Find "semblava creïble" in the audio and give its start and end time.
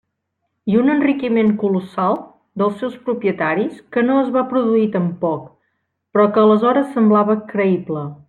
6.97-8.05